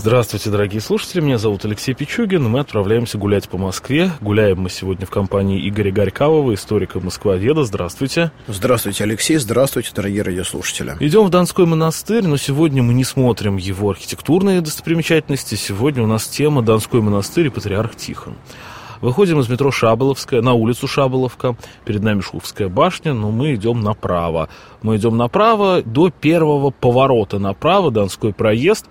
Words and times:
Здравствуйте, 0.00 0.50
дорогие 0.50 0.80
слушатели, 0.80 1.20
меня 1.20 1.38
зовут 1.38 1.64
Алексей 1.64 1.92
Пичугин, 1.92 2.44
мы 2.44 2.60
отправляемся 2.60 3.18
гулять 3.18 3.48
по 3.48 3.58
Москве. 3.58 4.12
Гуляем 4.20 4.60
мы 4.60 4.70
сегодня 4.70 5.04
в 5.06 5.10
компании 5.10 5.68
Игоря 5.68 5.90
Горькавого, 5.90 6.54
историка 6.54 7.00
Москвоведа. 7.00 7.64
Здравствуйте. 7.64 8.30
Здравствуйте, 8.46 9.02
Алексей, 9.02 9.38
здравствуйте, 9.38 9.90
дорогие 9.92 10.22
радиослушатели. 10.22 10.96
Идем 11.00 11.24
в 11.24 11.30
Донской 11.30 11.66
монастырь, 11.66 12.28
но 12.28 12.36
сегодня 12.36 12.80
мы 12.80 12.94
не 12.94 13.02
смотрим 13.02 13.56
его 13.56 13.90
архитектурные 13.90 14.60
достопримечательности. 14.60 15.56
Сегодня 15.56 16.04
у 16.04 16.06
нас 16.06 16.28
тема 16.28 16.62
Донской 16.62 17.00
монастырь 17.00 17.48
и 17.48 17.50
патриарх 17.50 17.96
Тихон. 17.96 18.36
Выходим 19.00 19.38
из 19.40 19.48
метро 19.48 19.70
Шаболовская 19.70 20.42
на 20.42 20.54
улицу 20.54 20.88
Шаболовка. 20.88 21.56
Перед 21.84 22.02
нами 22.02 22.20
Шувская 22.20 22.68
башня, 22.68 23.14
но 23.14 23.30
мы 23.30 23.54
идем 23.54 23.80
направо. 23.80 24.48
Мы 24.82 24.96
идем 24.96 25.16
направо 25.16 25.82
до 25.82 26.10
первого 26.10 26.70
поворота 26.70 27.38
направо, 27.38 27.90
Донской 27.90 28.32
проезд. 28.32 28.86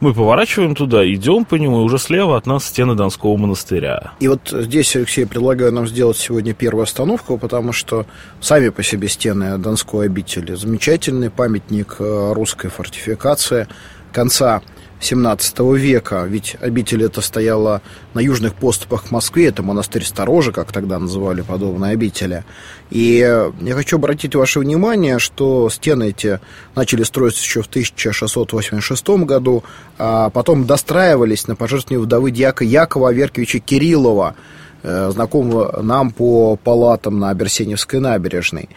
Мы 0.00 0.14
поворачиваем 0.14 0.74
туда, 0.74 1.06
идем 1.06 1.44
по 1.44 1.56
нему, 1.56 1.82
и 1.82 1.84
уже 1.84 1.98
слева 1.98 2.36
от 2.36 2.46
нас 2.46 2.64
стены 2.64 2.94
Донского 2.94 3.36
монастыря. 3.36 4.12
И 4.18 4.28
вот 4.28 4.48
здесь, 4.50 4.96
Алексей, 4.96 5.26
предлагаю 5.26 5.72
нам 5.72 5.86
сделать 5.86 6.16
сегодня 6.16 6.54
первую 6.54 6.84
остановку, 6.84 7.38
потому 7.38 7.72
что 7.72 8.06
сами 8.40 8.70
по 8.70 8.82
себе 8.82 9.08
стены 9.08 9.58
Донской 9.58 10.06
обители 10.06 10.54
замечательный 10.54 11.30
памятник 11.30 11.96
э, 11.98 12.32
русской 12.32 12.68
фортификации 12.68 13.68
конца 14.12 14.62
17 15.00 15.58
века, 15.76 16.24
ведь 16.28 16.56
обитель 16.60 17.04
это 17.04 17.22
стояла 17.22 17.80
на 18.12 18.20
южных 18.20 18.54
поступах 18.54 19.04
к 19.08 19.10
Москве, 19.10 19.46
это 19.46 19.62
монастырь 19.62 20.04
Сторожа, 20.04 20.52
как 20.52 20.72
тогда 20.72 20.98
называли 20.98 21.40
подобные 21.40 21.92
обители. 21.92 22.44
И 22.90 23.18
я 23.60 23.74
хочу 23.74 23.96
обратить 23.96 24.34
ваше 24.34 24.60
внимание, 24.60 25.18
что 25.18 25.70
стены 25.70 26.10
эти 26.10 26.38
начали 26.74 27.02
строиться 27.02 27.42
еще 27.42 27.62
в 27.62 27.66
1686 27.66 29.08
году, 29.24 29.64
а 29.98 30.28
потом 30.28 30.66
достраивались 30.66 31.48
на 31.48 31.56
пожертвование 31.56 32.04
вдовы 32.04 32.30
дьяка 32.30 32.64
Якова 32.64 33.08
Аверкевича 33.08 33.58
Кириллова, 33.58 34.34
э, 34.82 35.10
знакомого 35.12 35.80
нам 35.82 36.10
по 36.10 36.56
палатам 36.56 37.18
на 37.18 37.32
Берсеневской 37.32 38.00
набережной. 38.00 38.68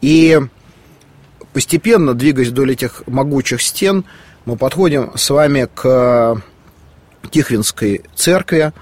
И 0.00 0.40
постепенно, 1.52 2.14
двигаясь 2.14 2.48
вдоль 2.48 2.72
этих 2.72 3.02
могучих 3.06 3.60
стен, 3.60 4.04
мы 4.44 4.56
подходим 4.56 5.12
с 5.14 5.30
вами 5.30 5.68
к 5.72 6.42
Тихвинской 7.30 8.02
церкви, 8.14 8.72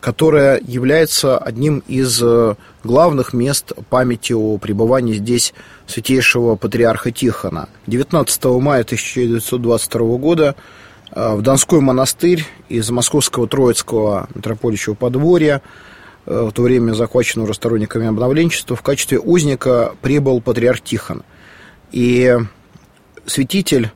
которая 0.00 0.60
является 0.64 1.38
одним 1.38 1.82
из 1.88 2.22
э, 2.22 2.54
главных 2.84 3.32
мест 3.32 3.72
памяти 3.88 4.34
о 4.34 4.58
пребывании 4.58 5.14
здесь 5.14 5.54
святейшего 5.86 6.54
патриарха 6.54 7.10
Тихона. 7.10 7.68
19 7.86 8.44
мая 8.44 8.82
1922 8.82 10.18
года 10.18 10.54
э, 11.10 11.34
в 11.34 11.42
Донской 11.42 11.80
монастырь 11.80 12.44
из 12.68 12.88
московского 12.90 13.48
Троицкого 13.48 14.28
митрополичьего 14.34 14.94
подворья, 14.94 15.62
э, 16.26 16.48
в 16.48 16.52
то 16.52 16.62
время 16.62 16.92
захваченного 16.92 17.52
сторонниками 17.54 18.06
обновленчества, 18.06 18.76
в 18.76 18.82
качестве 18.82 19.18
узника 19.18 19.94
прибыл 20.02 20.40
патриарх 20.40 20.82
Тихон. 20.82 21.24
И 21.90 22.36
святитель 23.24 23.90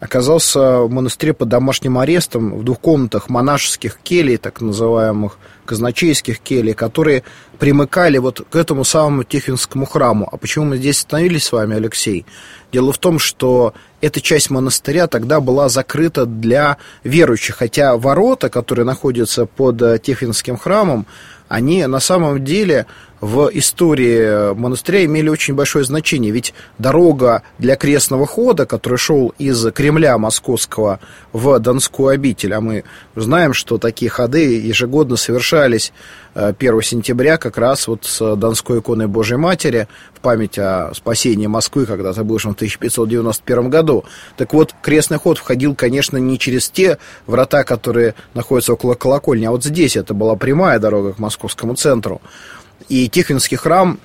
оказался 0.00 0.80
в 0.80 0.90
монастыре 0.90 1.32
под 1.32 1.48
домашним 1.48 1.98
арестом 1.98 2.58
в 2.58 2.64
двух 2.64 2.80
комнатах 2.80 3.28
монашеских 3.28 3.98
келей, 4.02 4.36
так 4.36 4.60
называемых 4.60 5.38
казначейских 5.64 6.38
келей, 6.40 6.74
которые 6.74 7.24
примыкали 7.58 8.18
вот 8.18 8.46
к 8.48 8.56
этому 8.56 8.84
самому 8.84 9.24
Тихвинскому 9.24 9.86
храму. 9.86 10.28
А 10.30 10.36
почему 10.36 10.66
мы 10.66 10.76
здесь 10.76 10.98
остановились 10.98 11.44
с 11.44 11.52
вами, 11.52 11.76
Алексей? 11.76 12.26
Дело 12.72 12.92
в 12.92 12.98
том, 12.98 13.18
что 13.18 13.74
эта 14.00 14.20
часть 14.20 14.50
монастыря 14.50 15.06
тогда 15.06 15.40
была 15.40 15.68
закрыта 15.68 16.26
для 16.26 16.76
верующих, 17.02 17.56
хотя 17.56 17.96
ворота, 17.96 18.50
которые 18.50 18.84
находятся 18.84 19.46
под 19.46 20.02
Тихвинским 20.02 20.56
храмом, 20.56 21.06
они 21.48 21.86
на 21.86 22.00
самом 22.00 22.44
деле 22.44 22.86
в 23.20 23.48
истории 23.52 24.54
монастыря 24.54 25.04
имели 25.04 25.28
очень 25.28 25.54
большое 25.54 25.84
значение. 25.84 26.30
Ведь 26.30 26.52
дорога 26.78 27.42
для 27.58 27.76
крестного 27.76 28.26
хода, 28.26 28.66
который 28.66 28.98
шел 28.98 29.32
из 29.38 29.64
Кремля 29.72 30.18
московского 30.18 31.00
в 31.32 31.58
Донскую 31.58 32.08
обитель, 32.08 32.52
а 32.52 32.60
мы 32.60 32.84
знаем, 33.14 33.54
что 33.54 33.78
такие 33.78 34.10
ходы 34.10 34.60
ежегодно 34.60 35.16
совершались 35.16 35.92
1 36.34 36.54
э, 36.60 36.82
сентября 36.82 37.38
как 37.38 37.56
раз 37.56 37.88
вот 37.88 38.04
с 38.04 38.36
Донской 38.36 38.80
иконой 38.80 39.06
Божьей 39.06 39.38
Матери 39.38 39.88
в 40.12 40.20
память 40.20 40.58
о 40.58 40.92
спасении 40.94 41.46
Москвы 41.46 41.86
когда-то 41.86 42.24
бывшем 42.24 42.52
в 42.52 42.56
1591 42.56 43.70
году. 43.70 44.04
Так 44.36 44.52
вот, 44.52 44.74
крестный 44.82 45.18
ход 45.18 45.38
входил, 45.38 45.74
конечно, 45.74 46.18
не 46.18 46.38
через 46.38 46.68
те 46.68 46.98
врата, 47.26 47.64
которые 47.64 48.14
находятся 48.34 48.74
около 48.74 48.94
колокольни, 48.94 49.46
а 49.46 49.50
вот 49.50 49.64
здесь 49.64 49.96
это 49.96 50.12
была 50.12 50.36
прямая 50.36 50.78
дорога 50.78 51.14
к 51.14 51.18
московскому 51.36 51.74
центру. 51.74 52.20
И 52.88 53.08
Тихвинский 53.08 53.56
храм, 53.56 53.98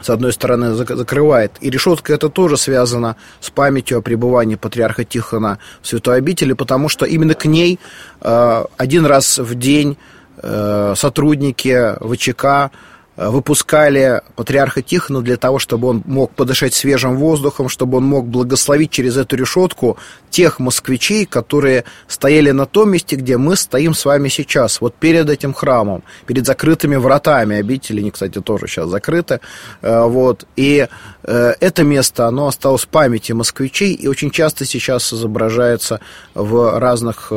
с 0.00 0.10
одной 0.10 0.32
стороны, 0.32 0.74
закрывает. 0.74 1.52
И 1.60 1.70
решетка 1.70 2.12
это 2.12 2.28
тоже 2.28 2.56
связано 2.56 3.16
с 3.40 3.50
памятью 3.50 3.98
о 3.98 4.02
пребывании 4.02 4.56
патриарха 4.56 5.04
Тихона 5.04 5.58
в 5.82 5.88
Святой 5.88 6.18
обители, 6.18 6.52
потому 6.52 6.88
что 6.88 7.06
именно 7.06 7.34
к 7.34 7.44
ней 7.46 7.78
э, 8.20 8.64
один 8.76 9.06
раз 9.06 9.38
в 9.38 9.54
день 9.54 9.96
э, 10.42 10.94
сотрудники 10.96 11.94
ВЧК 12.00 12.70
выпускали 13.16 14.22
патриарха 14.34 14.82
Тихона 14.82 15.20
для 15.22 15.36
того, 15.36 15.58
чтобы 15.58 15.88
он 15.88 16.02
мог 16.04 16.32
подышать 16.32 16.74
свежим 16.74 17.16
воздухом, 17.16 17.68
чтобы 17.68 17.98
он 17.98 18.04
мог 18.04 18.26
благословить 18.26 18.90
через 18.90 19.16
эту 19.16 19.36
решетку 19.36 19.96
тех 20.30 20.58
москвичей, 20.58 21.24
которые 21.24 21.84
стояли 22.08 22.50
на 22.50 22.66
том 22.66 22.90
месте, 22.90 23.14
где 23.16 23.36
мы 23.36 23.54
стоим 23.56 23.94
с 23.94 24.04
вами 24.04 24.28
сейчас, 24.28 24.80
вот 24.80 24.94
перед 24.94 25.30
этим 25.30 25.54
храмом, 25.54 26.02
перед 26.26 26.44
закрытыми 26.44 26.96
вратами. 26.96 27.56
Обители, 27.56 28.00
они, 28.00 28.10
кстати, 28.10 28.40
тоже 28.40 28.66
сейчас 28.66 28.88
закрыты, 28.88 29.40
э, 29.82 30.04
вот, 30.06 30.46
и 30.56 30.88
э, 31.22 31.54
это 31.60 31.84
место, 31.84 32.26
оно 32.26 32.48
осталось 32.48 32.82
в 32.82 32.88
памяти 32.88 33.30
москвичей 33.30 33.92
и 33.92 34.08
очень 34.08 34.30
часто 34.32 34.64
сейчас 34.64 35.12
изображается 35.12 36.00
в 36.34 36.80
разных 36.80 37.32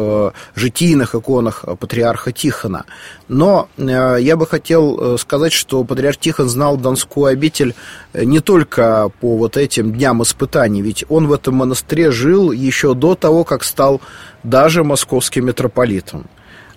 житийных 0.55 1.13
иконах 1.13 1.65
патриарха 1.79 2.31
Тихона. 2.31 2.85
Но 3.27 3.67
я 3.77 4.35
бы 4.37 4.47
хотел 4.47 5.17
сказать, 5.17 5.53
что 5.53 5.66
что 5.67 5.83
патриарх 5.83 6.17
Тихон 6.17 6.47
знал 6.47 6.77
Донскую 6.77 7.25
обитель 7.25 7.75
э, 8.13 8.23
не 8.23 8.39
только 8.39 9.11
по 9.19 9.35
вот 9.35 9.57
этим 9.57 9.91
дням 9.91 10.23
испытаний, 10.23 10.81
ведь 10.81 11.03
он 11.09 11.27
в 11.27 11.33
этом 11.33 11.55
монастыре 11.55 12.11
жил 12.11 12.51
еще 12.51 12.93
до 12.93 13.15
того, 13.15 13.43
как 13.43 13.63
стал 13.63 13.99
даже 14.43 14.83
московским 14.83 15.45
митрополитом. 15.45 16.25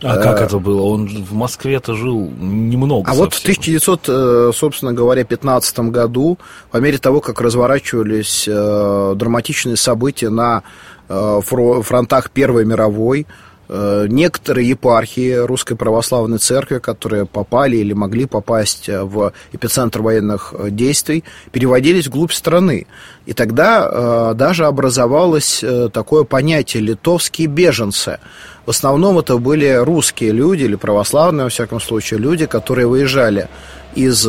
А 0.03 0.17
как 0.17 0.41
э, 0.41 0.45
это 0.45 0.59
было? 0.59 0.83
Он 0.83 1.07
в 1.07 1.33
Москве-то 1.35 1.95
жил 1.95 2.33
немного. 2.41 3.03
А 3.03 3.15
совсем. 3.15 3.25
вот 3.25 3.35
в 3.35 3.43
1900, 3.43 4.09
э, 4.09 4.51
собственно 4.55 4.93
говоря, 4.93 5.25
15 5.25 5.79
году, 5.91 6.39
по 6.73 6.79
мере 6.79 6.99
того, 6.99 7.21
как 7.21 7.41
разворачивались 7.41 8.47
драматичные 8.47 9.77
события 9.77 10.31
на 10.31 10.63
фронтах 11.09 12.31
Первой 12.31 12.65
мировой, 12.65 13.27
некоторые 14.09 14.69
епархии 14.69 15.35
Русской 15.35 15.77
Православной 15.77 16.39
Церкви, 16.39 16.79
которые 16.79 17.25
попали 17.25 17.77
или 17.77 17.93
могли 17.93 18.27
попасть 18.27 18.89
э, 18.89 19.03
в 19.03 19.33
эпицентр 19.53 20.03
военных 20.03 20.53
э, 20.59 20.71
действий, 20.71 21.23
переводились 21.53 22.09
вглубь 22.09 22.33
страны. 22.33 22.87
И 23.27 23.33
тогда 23.33 24.35
даже 24.35 24.67
образовалось 24.67 25.63
такое 25.93 26.25
понятие 26.25 26.83
«литовские 26.83 27.47
беженцы». 27.47 28.19
В 28.67 28.71
основном 28.71 29.19
это 29.19 29.37
были 29.39 29.73
русские 29.75 30.33
люди, 30.33 30.65
или 30.65 30.75
православные, 30.75 31.45
во 31.45 31.51
всяком 31.51 31.81
случае, 31.81 32.19
люди, 32.19 32.47
которые 32.47 32.89
выезжали 32.89 33.49
из 33.95 34.27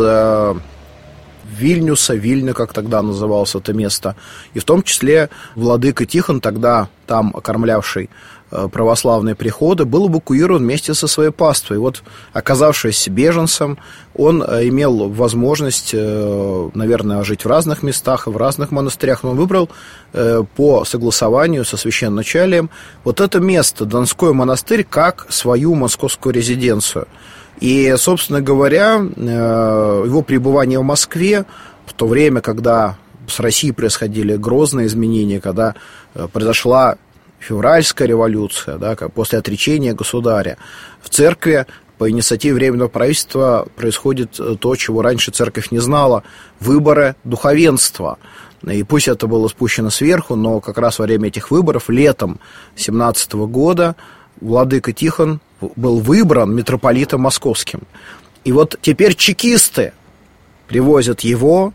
Вильнюса, 1.51 2.15
Вильня, 2.15 2.53
как 2.53 2.73
тогда 2.73 3.01
называлось 3.01 3.55
это 3.55 3.73
место, 3.73 4.15
и 4.53 4.59
в 4.59 4.63
том 4.63 4.83
числе 4.83 5.29
владыка 5.55 6.05
Тихон, 6.05 6.41
тогда 6.41 6.87
там 7.05 7.31
окормлявший 7.35 8.05
э, 8.05 8.09
православные 8.51 9.35
приходы, 9.35 9.85
был 9.85 10.09
эвакуирован 10.09 10.63
вместе 10.63 10.93
со 10.93 11.07
своей 11.07 11.31
паствой. 11.31 11.77
Вот, 11.77 12.03
оказавшись 12.33 13.07
беженцем, 13.07 13.77
он 14.13 14.43
э, 14.43 14.67
имел 14.67 15.09
возможность, 15.09 15.93
наверное, 15.93 17.23
жить 17.23 17.45
в 17.45 17.47
разных 17.47 17.83
местах, 17.83 18.27
в 18.27 18.37
разных 18.37 18.71
монастырях, 18.71 19.23
но 19.23 19.31
он 19.31 19.37
выбрал 19.37 19.69
по 20.55 20.83
согласованию 20.83 21.63
со 21.63 21.77
священначалием 21.77 22.69
вот 23.03 23.21
это 23.21 23.39
место, 23.39 23.85
Донской 23.85 24.33
монастырь, 24.33 24.83
как 24.83 25.27
свою 25.29 25.75
московскую 25.75 26.33
резиденцию. 26.33 27.07
И, 27.59 27.93
собственно 27.97 28.41
говоря, 28.41 28.95
его 28.95 30.21
пребывание 30.21 30.79
в 30.79 30.83
Москве 30.83 31.45
в 31.85 31.93
то 31.93 32.07
время, 32.07 32.41
когда 32.41 32.97
с 33.27 33.39
Россией 33.39 33.73
происходили 33.73 34.35
грозные 34.35 34.87
изменения, 34.87 35.39
когда 35.39 35.75
э, 36.13 36.27
произошла 36.31 36.97
февральская 37.41 38.07
революция, 38.07 38.77
да, 38.77 38.95
как 38.95 39.11
после 39.11 39.39
отречения 39.39 39.93
государя, 39.93 40.57
в 41.01 41.09
церкви 41.09 41.65
по 41.97 42.09
инициативе 42.09 42.55
Временного 42.55 42.87
правительства 42.87 43.67
происходит 43.75 44.39
э, 44.39 44.55
то, 44.59 44.75
чего 44.75 45.01
раньше 45.01 45.31
церковь 45.31 45.71
не 45.71 45.79
знала, 45.79 46.23
выборы 46.59 47.15
духовенства. 47.23 48.17
И 48.67 48.83
пусть 48.83 49.07
это 49.07 49.27
было 49.27 49.47
спущено 49.47 49.89
сверху, 49.89 50.35
но 50.35 50.61
как 50.61 50.77
раз 50.77 50.99
во 50.99 51.05
время 51.05 51.27
этих 51.27 51.51
выборов, 51.51 51.89
летом 51.89 52.39
17 52.75 53.33
года, 53.33 53.95
владыка 54.39 54.93
Тихон 54.93 55.41
был 55.75 55.99
выбран 55.99 56.55
митрополитом 56.55 57.21
московским. 57.21 57.81
И 58.43 58.51
вот 58.51 58.77
теперь 58.81 59.15
чекисты 59.15 59.93
привозят 60.67 61.21
его 61.21 61.73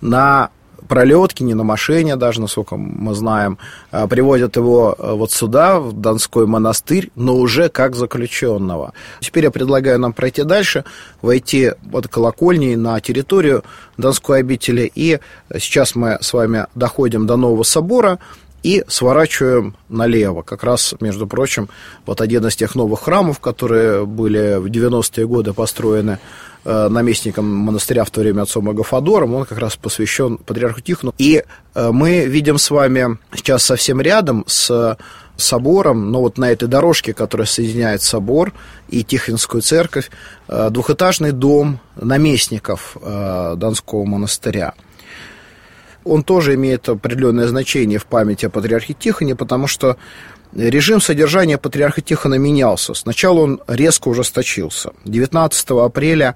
на 0.00 0.50
пролетки, 0.90 1.44
не 1.44 1.54
на 1.54 1.62
машине 1.62 2.16
даже, 2.16 2.40
насколько 2.40 2.76
мы 2.76 3.14
знаем, 3.14 3.58
а, 3.92 4.08
приводят 4.08 4.56
его 4.56 4.96
а, 4.98 5.14
вот 5.14 5.30
сюда, 5.30 5.78
в 5.78 5.92
Донской 5.92 6.46
монастырь, 6.46 7.12
но 7.14 7.36
уже 7.36 7.68
как 7.68 7.94
заключенного. 7.94 8.92
Теперь 9.20 9.44
я 9.44 9.52
предлагаю 9.52 10.00
нам 10.00 10.12
пройти 10.12 10.42
дальше, 10.42 10.84
войти 11.22 11.70
от 11.92 12.08
колокольни 12.08 12.74
на 12.74 13.00
территорию 13.00 13.62
Донской 13.98 14.40
обители, 14.40 14.90
и 14.92 15.20
сейчас 15.58 15.94
мы 15.94 16.18
с 16.20 16.32
вами 16.32 16.66
доходим 16.74 17.24
до 17.24 17.36
Нового 17.36 17.62
собора, 17.62 18.18
и 18.62 18.84
сворачиваем 18.88 19.74
налево. 19.88 20.42
Как 20.42 20.64
раз, 20.64 20.94
между 21.00 21.26
прочим, 21.26 21.68
вот 22.06 22.20
один 22.20 22.46
из 22.46 22.56
тех 22.56 22.74
новых 22.74 23.02
храмов, 23.02 23.40
которые 23.40 24.06
были 24.06 24.56
в 24.58 24.66
90-е 24.66 25.26
годы 25.26 25.52
построены 25.52 26.18
э, 26.64 26.88
наместником 26.88 27.46
монастыря 27.46 28.04
в 28.04 28.10
то 28.10 28.20
время 28.20 28.42
отцом 28.42 28.68
Агафадором, 28.68 29.34
он 29.34 29.44
как 29.46 29.58
раз 29.58 29.76
посвящен 29.76 30.36
патриарху 30.38 30.80
Тихону. 30.80 31.14
И 31.18 31.42
э, 31.74 31.90
мы 31.90 32.26
видим 32.26 32.58
с 32.58 32.70
вами 32.70 33.18
сейчас 33.34 33.64
совсем 33.64 34.00
рядом 34.00 34.44
с 34.46 34.96
собором, 35.36 36.10
но 36.10 36.20
вот 36.20 36.36
на 36.36 36.50
этой 36.50 36.68
дорожке, 36.68 37.14
которая 37.14 37.46
соединяет 37.46 38.02
собор 38.02 38.52
и 38.90 39.02
Тихвинскую 39.02 39.62
церковь, 39.62 40.10
э, 40.48 40.68
двухэтажный 40.70 41.32
дом 41.32 41.80
наместников 41.96 42.96
Донского 43.02 44.04
монастыря– 44.04 44.74
он 46.04 46.22
тоже 46.22 46.54
имеет 46.54 46.88
определенное 46.88 47.48
значение 47.48 47.98
в 47.98 48.06
памяти 48.06 48.46
о 48.46 48.50
патриархе 48.50 48.94
Тихоне, 48.94 49.36
потому 49.36 49.66
что 49.66 49.96
режим 50.54 51.00
содержания 51.00 51.58
патриарха 51.58 52.00
Тихона 52.00 52.36
менялся. 52.36 52.94
Сначала 52.94 53.40
он 53.40 53.60
резко 53.66 54.08
ужесточился. 54.08 54.92
19 55.04 55.70
апреля 55.70 56.34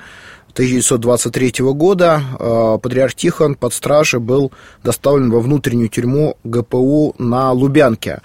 1923 0.52 1.64
года 1.72 2.22
э, 2.38 2.78
патриарх 2.80 3.14
Тихон 3.14 3.56
под 3.56 3.74
стражей 3.74 4.20
был 4.20 4.52
доставлен 4.84 5.30
во 5.30 5.40
внутреннюю 5.40 5.88
тюрьму 5.88 6.36
ГПУ 6.44 7.16
на 7.18 7.50
Лубянке 7.50 8.20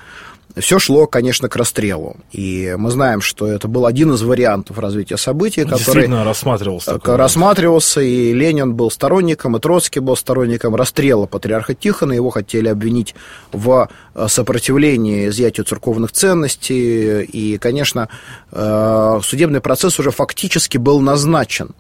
все 0.60 0.80
шло, 0.80 1.08
конечно, 1.08 1.50
к 1.50 1.56
расстрелу. 1.56 2.18
И 2.32 2.76
мы 2.78 2.92
знаем, 2.92 3.22
что 3.22 3.48
это 3.48 3.68
был 3.68 3.86
один 3.86 4.14
из 4.14 4.22
вариантов 4.22 4.78
развития 4.78 5.18
событий, 5.18 5.66
который 5.66 6.08
рассматривался. 6.08 6.94
Такой 6.94 7.16
рассматривался, 7.16 8.02
и 8.02 8.34
Ленин 8.34 8.74
был 8.74 8.92
сторонником, 8.92 9.58
и 9.58 9.60
Троцкий 9.60 10.00
был 10.00 10.16
сторонником 10.16 10.76
расстрела 10.76 11.26
патриарха 11.26 11.74
Тихона. 11.74 12.14
Его 12.14 12.30
хотели 12.30 12.68
обвинить 12.68 13.16
в 13.52 13.90
э, 14.16 14.28
сопротивлении 14.28 15.28
изъятию 15.30 15.66
церковных 15.66 16.12
ценностей. 16.12 17.24
И, 17.24 17.58
конечно, 17.58 18.10
э, 18.52 19.20
судебный 19.24 19.62
процесс 19.62 20.00
уже 20.00 20.12
фактически 20.12 20.78
был 20.78 21.00
назначен 21.00 21.76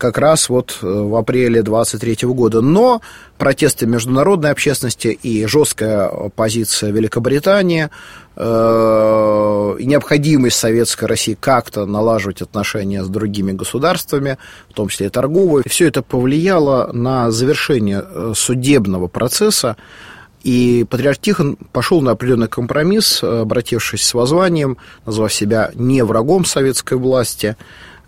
как 0.00 0.18
раз 0.18 0.48
вот 0.48 0.78
э, 0.82 0.86
в 0.86 1.14
апреле 1.14 1.62
23 1.62 2.26
года. 2.28 2.60
Но 2.62 3.02
протесты 3.38 3.86
международной 3.86 4.50
общественности 4.50 5.08
и 5.08 5.46
жесткая 5.46 6.08
позиция 6.34 6.90
Великобритании 6.90 7.90
э, 8.34 9.76
и 9.78 9.86
необходимость 9.86 10.56
советской 10.56 11.04
России 11.04 11.36
как-то 11.38 11.86
налаживать 11.86 12.42
отношения 12.42 13.04
с 13.04 13.08
другими 13.08 13.52
государствами, 13.52 14.38
в 14.70 14.72
том 14.72 14.88
числе 14.88 15.06
и 15.06 15.10
торговые, 15.10 15.64
все 15.68 15.86
это 15.86 16.02
повлияло 16.02 16.90
на 16.92 17.30
завершение 17.30 18.02
э, 18.02 18.32
судебного 18.34 19.06
процесса, 19.06 19.76
и 20.42 20.86
патриарх 20.88 21.18
Тихон 21.18 21.56
пошел 21.72 22.00
на 22.00 22.12
определенный 22.12 22.48
компромисс, 22.48 23.22
обратившись 23.22 24.02
с 24.02 24.14
воззванием, 24.14 24.78
назвав 25.04 25.32
себя 25.34 25.70
не 25.74 26.02
врагом 26.02 26.46
советской 26.46 26.96
власти, 26.96 27.56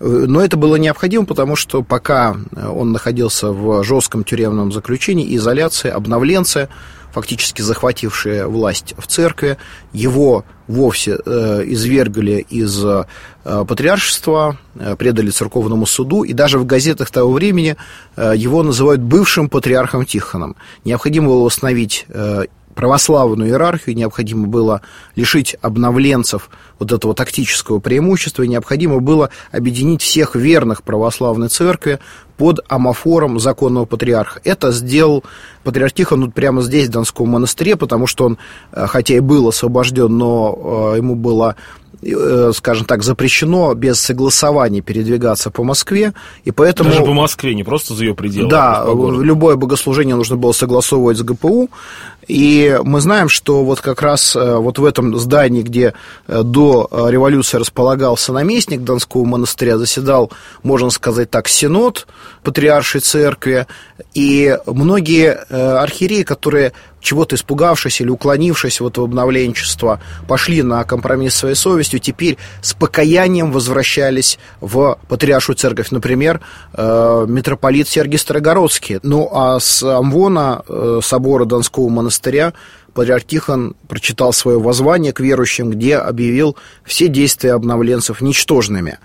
но 0.02 0.44
это 0.44 0.56
было 0.56 0.76
необходимо, 0.76 1.24
потому 1.24 1.54
что 1.56 1.82
пока 1.82 2.36
он 2.56 2.92
находился 2.92 3.52
в 3.52 3.84
жестком 3.84 4.24
тюремном 4.24 4.72
заключении, 4.72 5.36
изоляции, 5.36 5.90
обновленцы, 5.90 6.68
фактически 7.12 7.62
захватившие 7.62 8.46
власть 8.46 8.94
в 8.98 9.06
церкви, 9.06 9.58
его 9.92 10.44
вовсе 10.66 11.18
э, 11.24 11.62
извергали 11.66 12.44
из 12.48 12.82
э, 12.84 13.04
патриаршества, 13.44 14.56
э, 14.74 14.96
предали 14.96 15.30
церковному 15.30 15.86
суду, 15.86 16.22
и 16.22 16.32
даже 16.32 16.58
в 16.58 16.64
газетах 16.64 17.10
того 17.10 17.32
времени 17.32 17.76
э, 18.16 18.32
его 18.36 18.62
называют 18.62 19.02
бывшим 19.02 19.48
патриархом 19.48 20.06
Тихоном. 20.06 20.56
Необходимо 20.84 21.28
было 21.28 21.44
восстановить 21.44 22.06
э, 22.08 22.44
православную 22.74 23.50
иерархию, 23.50 23.96
необходимо 23.96 24.46
было 24.46 24.82
лишить 25.16 25.56
обновленцев 25.60 26.50
вот 26.78 26.92
этого 26.92 27.14
тактического 27.14 27.78
преимущества, 27.78 28.42
и 28.42 28.48
необходимо 28.48 29.00
было 29.00 29.30
объединить 29.50 30.02
всех 30.02 30.34
верных 30.34 30.82
православной 30.82 31.48
церкви 31.48 31.98
под 32.36 32.60
амофором 32.68 33.38
законного 33.38 33.84
патриарха. 33.84 34.40
Это 34.44 34.72
сделал 34.72 35.22
патриарх 35.64 35.92
Тихон 35.92 36.24
вот 36.24 36.34
прямо 36.34 36.62
здесь, 36.62 36.88
в 36.88 36.90
Донском 36.90 37.28
монастыре, 37.28 37.76
потому 37.76 38.06
что 38.06 38.24
он, 38.24 38.38
э, 38.72 38.86
хотя 38.86 39.14
и 39.14 39.20
был 39.20 39.48
освобожден, 39.48 40.16
но 40.16 40.92
э, 40.94 40.96
ему 40.98 41.14
было 41.14 41.56
Э, 42.04 42.50
скажем 42.52 42.84
так, 42.84 43.04
запрещено 43.04 43.74
без 43.74 44.00
согласования 44.00 44.80
передвигаться 44.80 45.52
по 45.52 45.62
Москве, 45.62 46.12
и 46.42 46.50
поэтому... 46.50 46.90
Даже 46.90 47.04
по 47.04 47.12
Москве, 47.12 47.54
не 47.54 47.62
просто 47.62 47.94
за 47.94 48.04
ее 48.04 48.14
пределы. 48.16 48.50
Да, 48.50 48.82
а 48.82 48.92
любое 48.92 49.54
богослужение 49.54 50.16
нужно 50.16 50.36
было 50.36 50.50
согласовывать 50.50 51.18
с 51.18 51.22
ГПУ, 51.22 51.70
и 52.28 52.78
мы 52.84 53.00
знаем, 53.00 53.28
что 53.28 53.64
вот 53.64 53.80
как 53.80 54.02
раз 54.02 54.36
э, 54.36 54.56
вот 54.56 54.78
в 54.78 54.84
этом 54.84 55.16
здании, 55.18 55.62
где 55.62 55.94
э, 56.26 56.42
до 56.42 56.88
революции 57.08 57.58
располагался 57.58 58.32
наместник 58.32 58.82
Донского 58.82 59.24
монастыря, 59.24 59.78
заседал, 59.78 60.30
можно 60.62 60.90
сказать 60.90 61.30
так, 61.30 61.48
синод 61.48 62.06
патриаршей 62.42 63.00
церкви, 63.00 63.66
и 64.14 64.58
многие 64.66 65.32
архиереи, 65.32 66.22
которые 66.22 66.72
чего-то 67.02 67.34
испугавшись 67.34 68.00
или 68.00 68.08
уклонившись 68.08 68.80
вот 68.80 68.96
в 68.96 69.02
обновленчество, 69.02 70.00
пошли 70.28 70.62
на 70.62 70.84
компромисс 70.84 71.34
своей 71.34 71.56
совестью, 71.56 72.00
теперь 72.00 72.38
с 72.62 72.72
покаянием 72.72 73.52
возвращались 73.52 74.38
в 74.60 74.98
Патриаршую 75.08 75.56
церковь. 75.56 75.90
Например, 75.90 76.40
э, 76.72 77.26
митрополит 77.28 77.88
Сергий 77.88 78.18
Старогородский. 78.18 79.00
Ну, 79.02 79.28
а 79.32 79.58
с 79.60 79.82
Амвона, 79.82 80.62
э, 80.66 81.00
собора 81.02 81.44
Донского 81.44 81.88
монастыря, 81.88 82.11
Патриарх 82.94 83.24
Тихон 83.24 83.74
прочитал 83.88 84.32
свое 84.32 84.58
воззвание 84.58 85.12
к 85.12 85.20
верующим, 85.20 85.70
где 85.70 85.96
объявил 85.96 86.56
все 86.84 87.08
действия 87.08 87.52
обновленцев 87.52 88.20
ничтожными. 88.20 88.98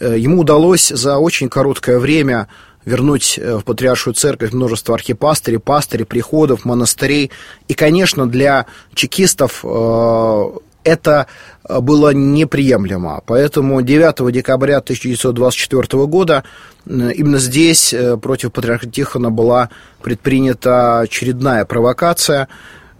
Э, 0.00 0.16
ему 0.18 0.40
удалось 0.40 0.88
за 0.88 1.18
очень 1.18 1.48
короткое 1.48 1.98
время 1.98 2.48
вернуть 2.84 3.38
э, 3.38 3.56
в 3.56 3.64
Патриаршую 3.64 4.14
церковь 4.14 4.52
множество 4.52 4.94
архипастырей, 4.94 5.58
пастырей, 5.58 6.04
приходов, 6.04 6.64
монастырей. 6.64 7.30
И, 7.68 7.74
конечно, 7.74 8.28
для 8.28 8.66
чекистов 8.94 9.64
э, 9.64 10.44
это 10.84 11.26
э, 11.68 11.80
было 11.80 12.14
неприемлемо. 12.14 13.22
Поэтому 13.26 13.82
9 13.82 14.32
декабря 14.32 14.78
1924 14.78 16.06
года 16.06 16.44
именно 16.86 17.38
здесь 17.38 17.94
против 18.20 18.52
патриарха 18.52 18.88
Тихона 18.88 19.30
была 19.30 19.70
предпринята 20.02 21.00
очередная 21.00 21.64
провокация. 21.64 22.48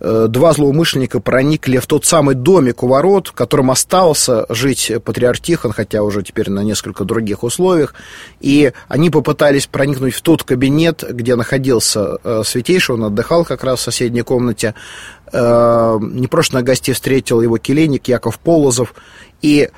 Э, 0.01 0.27
два 0.29 0.53
злоумышленника 0.53 1.21
проникли 1.21 1.79
в 1.79 1.87
тот 1.87 2.05
самый 2.05 2.35
домик 2.35 2.83
у 2.83 2.89
ворот, 2.89 3.29
в 3.29 3.33
котором 3.33 3.71
остался 3.71 4.47
жить 4.49 4.93
патриарх 5.05 5.41
Тихон, 5.41 5.73
хотя 5.73 6.03
уже 6.03 6.23
теперь 6.23 6.51
на 6.51 6.61
несколько 6.61 7.05
других 7.05 7.43
условиях, 7.43 7.95
и 8.41 8.73
они 8.89 9.11
попытались 9.11 9.67
проникнуть 9.67 10.15
в 10.15 10.23
тот 10.23 10.43
кабинет, 10.45 11.05
где 11.09 11.37
находился 11.37 12.19
э, 12.23 12.43
святейший, 12.45 12.95
он 12.95 13.05
отдыхал 13.05 13.45
как 13.45 13.65
раз 13.65 13.81
в 13.81 13.83
соседней 13.83 14.23
комнате, 14.23 14.75
э, 15.33 15.99
непрошенных 16.01 16.65
гостей 16.65 16.93
встретил 16.93 17.41
его 17.41 17.59
келейник 17.59 18.09
Яков 18.09 18.39
Полозов, 18.39 18.95
и 19.43 19.71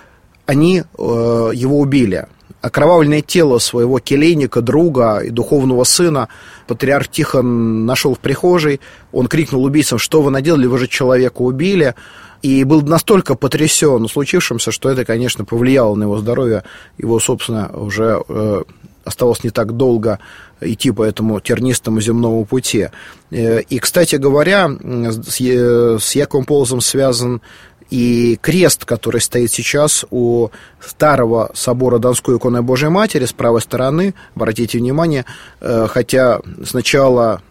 они 0.47 0.85
его 0.97 1.81
убили 1.81 2.29
окровавленное 2.61 3.23
тело 3.23 3.59
своего 3.59 3.99
келейника, 3.99 4.61
друга 4.61 5.19
и 5.19 5.31
духовного 5.31 5.85
сына 5.85 6.29
патриарх 6.67 7.09
Тихон 7.09 7.87
нашел 7.87 8.15
в 8.15 8.19
прихожей. 8.19 8.81
Он 9.13 9.27
крикнул 9.27 9.65
убийцам, 9.65 9.99
что 9.99 10.23
вы 10.23 10.31
наделали, 10.31 10.67
вы 10.67 10.79
же 10.79 10.89
человека 10.89 11.43
убили. 11.43 11.95
И 12.43 12.65
был 12.65 12.83
настолько 12.83 13.35
потрясен 13.35 14.09
случившимся, 14.09 14.71
что 14.71 14.91
это, 14.91 15.05
конечно, 15.05 15.45
повлияло 15.45 15.95
на 15.95 16.05
его 16.05 16.19
здоровье. 16.19 16.65
Его, 16.99 17.19
собственно, 17.19 17.71
уже 17.73 18.23
э, 18.29 18.63
оставалось 19.05 19.45
не 19.45 19.51
так 19.51 19.73
долго 19.77 20.19
идти 20.61 20.91
по 20.91 21.03
этому 21.03 21.41
тернистому 21.41 22.01
земному 22.01 22.45
пути. 22.45 22.89
Э, 23.31 23.61
и, 23.63 23.79
кстати 23.79 24.17
говоря, 24.17 24.69
с 24.69 26.15
Яковом 26.15 26.45
Полозом 26.45 26.81
связан 26.81 27.41
и 27.91 28.39
крест, 28.41 28.85
который 28.85 29.21
стоит 29.21 29.51
сейчас 29.53 30.05
у 30.11 30.49
старого 30.81 31.51
собора 31.55 31.99
Донской 31.99 32.37
иконы 32.37 32.63
Божьей 32.63 32.89
Матери 32.89 33.25
с 33.25 33.33
правой 33.33 33.61
стороны, 33.61 34.15
обратите 34.35 34.79
внимание, 34.79 35.25
э, 35.61 35.87
хотя 35.91 36.41
сначала 36.65 37.43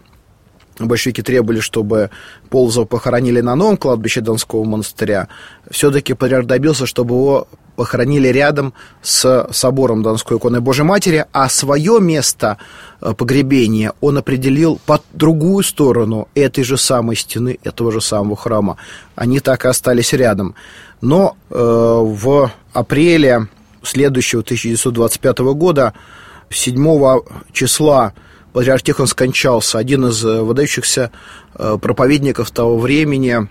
большевики 0.80 1.22
требовали, 1.22 1.60
чтобы 1.60 2.10
Ползова 2.50 2.86
похоронили 2.86 3.42
на 3.42 3.56
новом 3.56 3.78
кладбище 3.78 4.22
Донского 4.22 4.64
монастыря, 4.64 5.28
все-таки 5.70 6.14
патриарх 6.14 6.48
добился, 6.48 6.86
чтобы 6.86 7.16
его 7.16 7.48
похоронили 7.76 8.30
рядом 8.30 8.74
с 9.02 9.48
собором 9.52 10.02
Донской 10.02 10.38
иконы 10.38 10.62
Божьей 10.62 10.86
Матери, 10.86 11.26
а 11.32 11.50
свое 11.50 12.00
место 12.00 12.58
э, 13.02 13.14
погребения 13.14 13.94
он 14.02 14.18
определил 14.18 14.80
по 14.86 15.02
другую 15.14 15.64
сторону 15.64 16.28
этой 16.36 16.64
же 16.64 16.78
самой 16.78 17.16
стены, 17.16 17.60
этого 17.64 17.92
же 17.92 18.02
самого 18.02 18.36
храма. 18.36 18.78
Они 19.16 19.40
так 19.40 19.66
и 19.66 19.68
остались 19.68 20.14
рядом. 20.14 20.56
Но 21.02 21.36
э, 21.50 21.56
в 21.58 22.52
апреле 22.74 23.48
следующего 23.84 24.42
1925 24.42 25.40
года, 25.40 25.94
7 26.50 27.22
числа, 27.52 28.14
патриарх 28.56 28.84
Тихон 28.84 29.06
скончался, 29.08 29.78
один 29.80 30.06
из 30.06 30.24
э, 30.24 30.42
выдающихся 30.42 31.12
э, 31.56 31.78
проповедников 31.82 32.52
того 32.52 32.80
времени, 32.80 33.50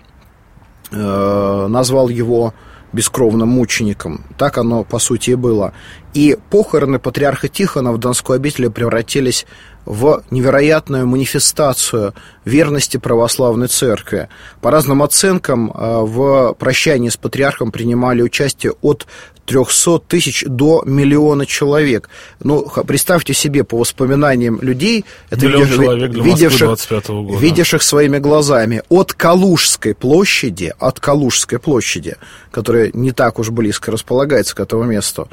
назвал 0.91 2.09
его 2.09 2.53
бескровным 2.93 3.49
мучеником. 3.49 4.23
Так 4.37 4.57
оно, 4.59 4.83
по 4.83 4.99
сути, 4.99 5.31
и 5.31 5.35
было. 5.35 5.73
И 6.15 6.37
похороны 6.49 6.97
патриарха 6.97 7.49
Тихона 7.49 7.91
в 7.91 7.97
Донской 7.97 8.37
обители 8.37 8.69
превратились 8.69 9.45
в 9.83 10.23
невероятную 10.31 11.05
манифестацию 11.05 12.13
верности 12.45 12.95
православной 12.95 13.67
церкви. 13.67 14.29
По 14.61 14.71
разным 14.71 15.03
оценкам, 15.03 15.69
э, 15.71 15.99
в 16.03 16.53
прощании 16.53 17.09
с 17.09 17.17
патриархом 17.17 17.69
принимали 17.71 18.21
участие 18.21 18.73
от 18.81 19.05
300 19.45 19.99
тысяч 20.07 20.43
до 20.47 20.83
миллиона 20.85 21.45
человек. 21.45 22.09
Ну, 22.39 22.65
представьте 22.87 23.33
себе, 23.33 23.63
по 23.63 23.77
воспоминаниям 23.77 24.59
людей, 24.61 25.05
это 25.29 25.45
Миллион 25.45 25.63
видев, 25.63 25.75
человек 25.75 26.11
для 26.11 26.23
видевших, 26.23 26.69
года. 27.07 27.39
видевших 27.39 27.83
своими 27.83 28.17
глазами, 28.17 28.81
от 28.89 29.13
Калужской 29.13 29.93
площади, 29.93 30.73
от 30.79 30.99
Калужской 30.99 31.59
площади, 31.59 32.15
которая 32.51 32.89
не 32.93 33.11
так 33.11 33.37
уж 33.37 33.49
близко 33.49 33.91
располагается 33.91 34.55
к 34.55 34.59
этому 34.59 34.83
месту, 34.85 35.29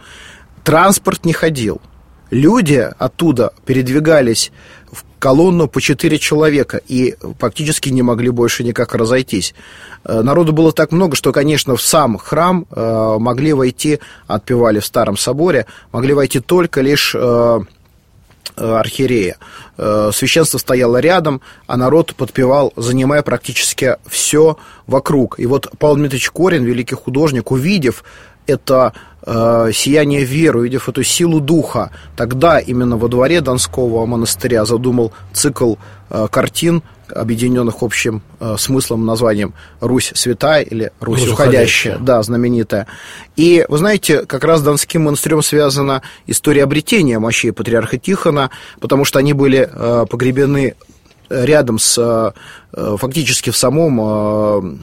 транспорт 0.64 1.24
не 1.24 1.32
ходил– 1.32 1.80
люди 2.32 2.88
оттуда 2.98 3.52
передвигались 3.64 4.50
в 4.90 5.04
колонну 5.20 5.68
по 5.68 5.80
четыре 5.80 6.18
человека 6.18 6.80
и 6.88 7.14
практически 7.38 7.90
не 7.90 8.02
могли 8.02 8.30
больше 8.30 8.64
никак 8.64 8.94
разойтись. 8.94 9.54
Э, 10.04 10.22
народу 10.22 10.52
было 10.52 10.72
так 10.72 10.90
много, 10.90 11.14
что, 11.14 11.30
конечно, 11.30 11.76
в 11.76 11.82
сам 11.82 12.18
храм 12.18 12.66
э, 12.70 13.16
могли 13.20 13.52
войти, 13.52 14.00
отпевали 14.26 14.80
в 14.80 14.86
Старом 14.86 15.16
Соборе, 15.16 15.66
могли 15.92 16.14
войти 16.14 16.40
только 16.40 16.80
лишь 16.80 17.14
э, 17.14 17.60
архиерея. 18.56 19.36
Священство 19.78 20.58
стояло 20.58 20.98
рядом, 20.98 21.40
а 21.66 21.78
народ 21.78 22.14
подпевал, 22.14 22.72
занимая 22.76 23.22
практически 23.22 23.96
все 24.06 24.58
вокруг. 24.86 25.40
И 25.40 25.46
вот 25.46 25.70
Павел 25.78 25.96
Дмитриевич 25.96 26.30
Корин, 26.30 26.62
великий 26.64 26.94
художник, 26.94 27.50
увидев 27.50 28.04
это 28.46 28.92
э, 29.24 29.70
сияние 29.72 30.24
веры, 30.24 30.60
увидев 30.60 30.88
эту 30.88 31.02
силу 31.02 31.40
духа, 31.40 31.90
тогда 32.16 32.58
именно 32.58 32.96
во 32.96 33.08
дворе 33.08 33.40
Донского 33.40 34.04
монастыря 34.06 34.64
задумал 34.64 35.12
цикл 35.32 35.74
э, 36.10 36.26
картин, 36.30 36.82
объединенных 37.08 37.82
общим 37.82 38.22
э, 38.40 38.56
смыслом, 38.58 39.04
названием 39.04 39.54
«Русь 39.80 40.12
святая» 40.14 40.62
или 40.62 40.92
«Русь, 41.00 41.20
Русь 41.20 41.30
уходящая», 41.30 41.98
да, 41.98 42.22
знаменитая. 42.22 42.86
И, 43.36 43.64
вы 43.68 43.78
знаете, 43.78 44.24
как 44.24 44.44
раз 44.44 44.60
с 44.60 44.62
Донским 44.62 45.02
монастырем 45.02 45.42
связана 45.42 46.02
история 46.26 46.64
обретения 46.64 47.18
мощей 47.18 47.52
патриарха 47.52 47.98
Тихона, 47.98 48.50
потому 48.80 49.04
что 49.04 49.18
они 49.18 49.32
были 49.32 49.68
э, 49.70 50.06
погребены 50.08 50.74
рядом 51.28 51.78
с, 51.78 52.34
э, 52.72 52.96
фактически 52.96 53.50
в 53.50 53.56
самом 53.56 54.00
э, 54.00 54.76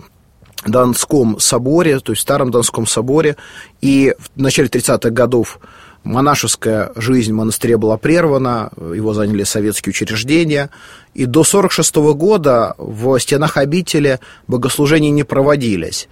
Донском 0.65 1.39
соборе, 1.39 1.99
то 1.99 2.11
есть 2.11 2.21
Старом 2.21 2.51
Донском 2.51 2.85
соборе, 2.85 3.35
и 3.81 4.15
в 4.35 4.41
начале 4.41 4.67
30-х 4.67 5.09
годов 5.09 5.59
монашеская 6.03 6.91
жизнь 6.95 7.31
в 7.31 7.35
монастыре 7.35 7.77
была 7.77 7.97
прервана, 7.97 8.71
его 8.77 9.13
заняли 9.13 9.43
советские 9.43 9.91
учреждения, 9.91 10.69
и 11.13 11.25
до 11.25 11.41
1946 11.41 11.95
года 12.17 12.75
в 12.77 13.17
стенах 13.19 13.57
обители 13.57 14.19
богослужения 14.47 15.11
не 15.11 15.23
проводились. 15.23 16.07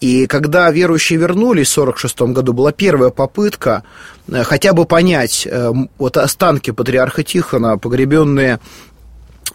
И 0.00 0.26
когда 0.26 0.70
верующие 0.70 1.18
вернулись 1.18 1.70
в 1.70 1.78
1946 1.78 2.34
году, 2.34 2.52
была 2.52 2.72
первая 2.72 3.10
попытка 3.10 3.82
э, 4.28 4.42
хотя 4.42 4.74
бы 4.74 4.84
понять 4.84 5.48
э, 5.50 5.72
вот 5.96 6.18
останки 6.18 6.70
патриарха 6.70 7.22
Тихона, 7.22 7.78
погребенные 7.78 8.60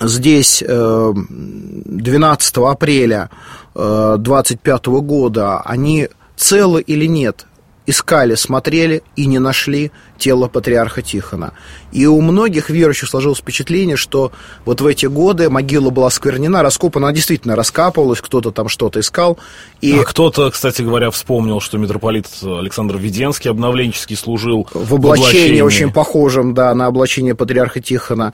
здесь 0.02 0.64
12 0.66 2.58
э, 2.58 2.62
апреля 2.66 3.30
25 3.74 4.86
года, 4.88 5.62
они 5.62 6.10
целы 6.36 6.82
или 6.82 7.06
нет, 7.06 7.46
искали, 7.92 8.36
смотрели 8.36 9.04
и 9.16 9.28
не 9.28 9.40
нашли 9.40 9.92
тело 10.18 10.48
патриарха 10.48 11.02
Тихона. 11.02 11.54
И 11.92 12.06
у 12.06 12.22
многих 12.22 12.70
верующих 12.70 13.10
сложилось 13.10 13.40
впечатление, 13.40 13.98
что 13.98 14.32
вот 14.66 14.82
в 14.82 14.86
эти 14.86 15.06
годы 15.06 15.50
могила 15.50 15.90
была 15.90 16.10
сквернена, 16.10 16.64
раскопана, 16.64 17.08
она 17.08 17.16
действительно 17.16 17.56
раскапывалась, 17.56 18.22
кто-то 18.22 18.52
там 18.52 18.70
что-то 18.70 19.00
искал. 19.00 19.38
И... 19.82 19.92
А 19.94 20.04
кто-то, 20.04 20.50
кстати 20.52 20.82
говоря, 20.82 21.12
вспомнил, 21.12 21.60
что 21.60 21.78
митрополит 21.78 22.28
Александр 22.44 22.98
Веденский 22.98 23.50
обновленческий 23.50 24.16
служил 24.16 24.68
в 24.74 24.94
облачении, 24.94 24.98
в 24.98 25.06
облачении 25.06 25.62
очень 25.62 25.92
похожем, 25.92 26.54
да, 26.54 26.74
на 26.74 26.88
облачение 26.88 27.36
патриарха 27.36 27.82
Тихона. 27.82 28.34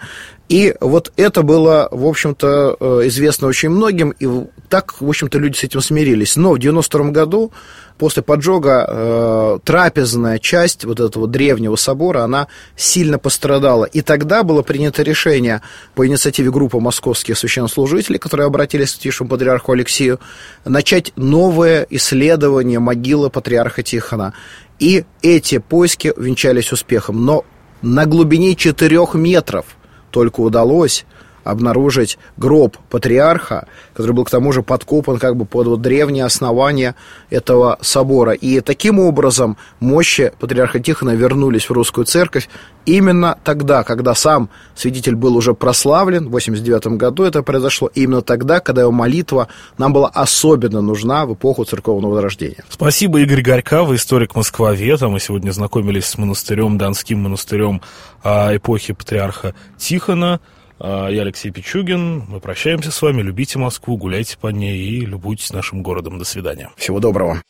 И 0.50 0.76
вот 0.80 1.12
это 1.18 1.42
было, 1.42 1.90
в 1.92 2.06
общем-то, 2.06 2.78
э, 2.80 3.02
известно 3.06 3.48
очень 3.48 3.70
многим, 3.70 4.12
и 4.12 4.28
так, 4.70 5.00
в 5.00 5.08
общем-то, 5.08 5.40
люди 5.40 5.58
с 5.58 5.64
этим 5.64 5.82
смирились. 5.82 6.36
Но 6.36 6.52
в 6.52 6.60
92 6.60 7.12
году, 7.12 7.52
после 7.98 8.22
поджога, 8.22 8.86
э, 8.88 9.60
трапезная 9.64 10.40
часть 10.40 10.84
вот 10.84 11.00
этого 11.00 11.28
древнего 11.28 11.76
собора, 11.76 12.24
она 12.24 12.48
сильно 12.76 13.18
пострадала. 13.18 13.86
И 13.86 14.02
тогда 14.02 14.44
было 14.44 14.62
принято 14.62 15.04
решение 15.04 15.62
по 15.96 16.06
инициативе 16.06 16.52
группы 16.52 16.80
московских 16.80 17.38
священнослужителей, 17.38 18.20
которые 18.20 18.48
обратились 18.48 18.90
к 18.90 18.96
святейшему 18.96 19.30
патриарху 19.30 19.72
Алексею, 19.72 20.20
начать 20.66 21.14
новое 21.16 21.88
исследование 21.90 22.80
могилы 22.80 23.30
патриарха 23.30 23.84
Тихона. 23.84 24.34
И 24.80 25.06
эти 25.22 25.60
поиски 25.60 26.14
венчались 26.18 26.72
успехом. 26.72 27.26
Но 27.26 27.46
на 27.82 28.06
глубине 28.06 28.56
4 28.56 29.08
метров 29.14 29.66
только 30.12 30.42
удалось 30.42 31.06
обнаружить 31.50 32.18
гроб 32.38 32.78
патриарха, 32.90 33.68
который 33.94 34.12
был 34.12 34.26
к 34.26 34.30
тому 34.30 34.52
же 34.52 34.64
подкопан 34.64 35.18
как 35.18 35.36
бы 35.36 35.46
под 35.46 35.68
вот 35.68 35.82
древние 35.82 36.26
основания 36.26 36.96
этого 37.30 37.78
собора. 37.82 38.34
И 38.34 38.62
таким 38.62 39.00
образом 39.00 39.58
мощи 39.80 40.32
патриарха 40.40 40.80
Тихона 40.80 41.12
вернулись 41.12 41.70
в 41.70 41.72
русскую 41.74 42.06
церковь 42.06 42.50
именно 42.86 43.38
тогда, 43.44 43.84
когда 43.84 44.16
сам 44.16 44.50
свидетель 44.76 45.16
был 45.16 45.36
уже 45.36 45.54
прославлен, 45.54 46.28
в 46.28 46.32
89 46.32 46.98
году 46.98 47.24
это 47.24 47.44
произошло, 47.44 47.90
именно 47.94 48.22
тогда, 48.22 48.60
когда 48.60 48.82
его 48.82 48.92
молитва 48.92 49.50
нам 49.78 49.94
была 49.94 50.08
особенно 50.08 50.82
нужна 50.82 51.26
в 51.26 51.34
эпоху 51.34 51.66
церковного 51.66 52.14
возрождения. 52.14 52.64
Спасибо, 52.70 53.20
Игорь 53.20 53.42
Горька, 53.42 53.84
вы 53.84 53.96
историк 53.96 54.36
Москвовета. 54.36 55.10
Мы 55.10 55.20
сегодня 55.20 55.52
знакомились 55.52 56.06
с 56.06 56.18
монастырем, 56.18 56.78
Донским 56.78 57.20
монастырем 57.20 57.82
эпохи 58.24 58.94
патриарха 58.94 59.54
Тихона. 59.78 60.40
А, 60.80 61.10
я 61.10 61.22
Алексей 61.22 61.52
Пичугин. 61.52 62.26
Мы 62.28 62.40
прощаемся 62.40 62.92
с 62.92 63.02
вами. 63.02 63.22
Любите 63.22 63.60
Москву, 63.60 63.98
гуляйте 63.98 64.38
по 64.38 64.48
ней 64.48 64.78
и 64.78 65.06
любуйтесь 65.06 65.52
нашим 65.52 65.84
городом. 65.84 66.18
До 66.20 66.26
свидания. 66.26 66.70
Всего 66.78 67.00
доброго. 67.00 67.42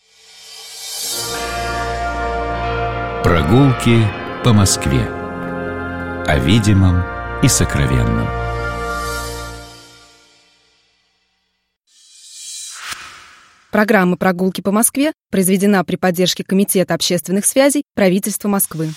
Прогулки 3.24 4.06
по 4.44 4.54
Москве. 4.54 5.02
О 6.26 6.40
видимом 6.40 7.04
и 7.44 7.48
сокровенном. 7.48 8.28
Программа 13.70 14.18
«Прогулки 14.18 14.62
по 14.62 14.72
Москве» 14.72 15.12
произведена 15.30 15.84
при 15.84 15.98
поддержке 15.98 16.44
Комитета 16.44 16.94
общественных 16.96 17.46
связей 17.46 17.84
правительства 17.94 18.48
Москвы. 18.48 18.90